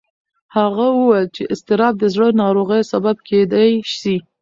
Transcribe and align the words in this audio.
هغه 0.55 0.85
وویل 0.97 1.27
چې 1.35 1.43
اضطراب 1.53 1.93
د 1.99 2.03
زړه 2.13 2.27
ناروغیو 2.41 2.89
سبب 2.93 3.15
کېدی 3.29 3.71
شي. 3.97 4.17